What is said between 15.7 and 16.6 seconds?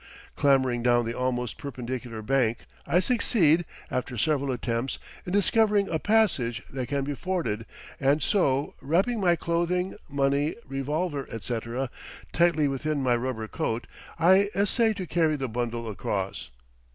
across.